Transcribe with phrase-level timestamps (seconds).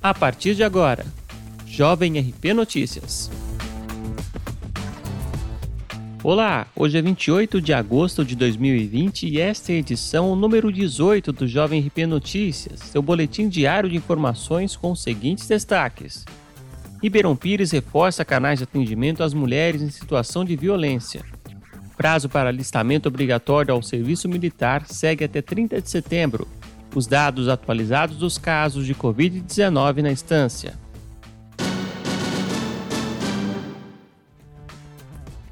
[0.00, 1.04] A partir de agora,
[1.66, 3.28] Jovem RP Notícias.
[6.22, 11.32] Olá, hoje é 28 de agosto de 2020 e esta é a edição número 18
[11.32, 16.24] do Jovem RP Notícias, seu boletim diário de informações com os seguintes destaques.
[17.02, 21.24] Ribeirão Pires reforça canais de atendimento às mulheres em situação de violência.
[21.96, 26.46] Prazo para alistamento obrigatório ao serviço militar segue até 30 de setembro.
[26.94, 30.74] Os dados atualizados dos casos de Covid-19 na instância.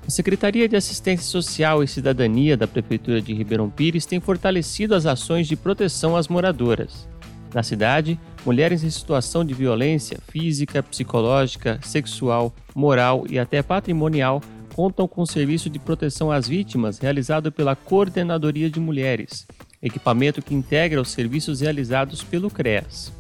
[0.07, 5.05] A Secretaria de Assistência Social e Cidadania da Prefeitura de Ribeirão Pires tem fortalecido as
[5.05, 7.09] ações de proteção às moradoras.
[7.53, 14.41] Na cidade, mulheres em situação de violência física, psicológica, sexual, moral e até patrimonial
[14.77, 19.47] contam com o serviço de proteção às vítimas realizado pela Coordenadoria de Mulheres,
[19.83, 23.13] equipamento que integra os serviços realizados pelo CREAS.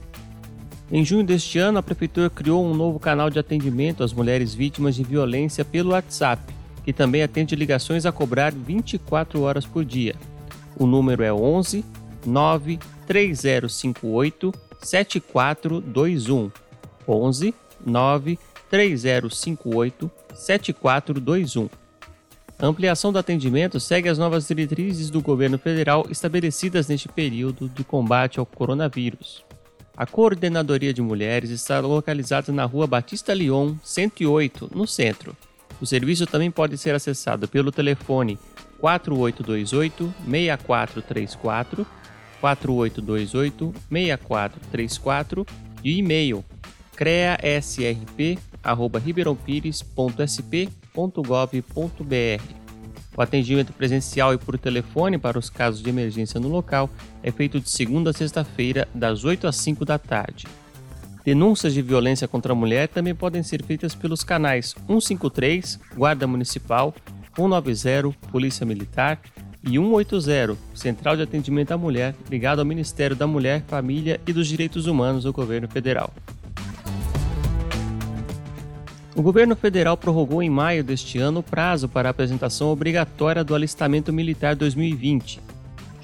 [0.91, 4.95] Em junho deste ano, a Prefeitura criou um novo canal de atendimento às mulheres vítimas
[4.95, 10.15] de violência pelo WhatsApp que também atende ligações a cobrar 24 horas por dia.
[10.79, 11.85] O número é 11
[12.24, 16.52] 9 3058 7421.
[17.09, 17.54] 11
[17.85, 18.38] 9
[18.70, 21.68] 3058 7421.
[22.59, 27.85] A ampliação do atendimento segue as novas diretrizes do governo federal estabelecidas neste período de
[27.85, 29.45] combate ao coronavírus.
[29.95, 35.37] A Coordenadoria de Mulheres está localizada na rua Batista Lyon, 108, no centro.
[35.80, 38.38] O serviço também pode ser acessado pelo telefone
[38.80, 41.87] 4828 6434,
[42.41, 45.46] 4828 6434
[45.85, 46.43] e e-mail
[50.97, 52.66] creasrp@ribeirãopires.sp.gov.br.
[53.16, 56.91] O atendimento presencial e por telefone para os casos de emergência no local
[57.23, 60.47] é feito de segunda a sexta-feira, das 8 às 5 da tarde.
[61.25, 66.94] Denúncias de violência contra a mulher também podem ser feitas pelos canais 153, Guarda Municipal,
[67.34, 69.19] 190, Polícia Militar
[69.65, 74.47] e 180, Central de Atendimento à Mulher, ligado ao Ministério da Mulher, Família e dos
[74.47, 76.12] Direitos Humanos do Governo Federal.
[79.16, 83.54] O governo federal prorrogou em maio deste ano o prazo para a apresentação obrigatória do
[83.54, 85.41] alistamento militar 2020,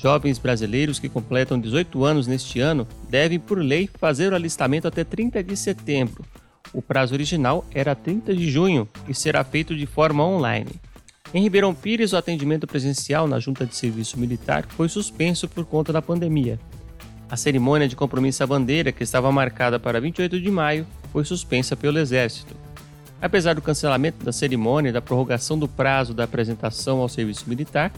[0.02, 5.04] Jovens brasileiros que completam 18 anos neste ano devem, por lei, fazer o alistamento até
[5.04, 6.24] 30 de setembro.
[6.72, 10.72] O prazo original era 30 de junho e será feito de forma online.
[11.32, 15.92] Em Ribeirão Pires, o atendimento presencial na Junta de Serviço Militar foi suspenso por conta
[15.92, 16.58] da pandemia.
[17.30, 21.76] A cerimônia de compromisso à bandeira, que estava marcada para 28 de maio, foi suspensa
[21.76, 22.61] pelo Exército.
[23.22, 27.92] Apesar do cancelamento da cerimônia e da prorrogação do prazo da apresentação ao serviço militar,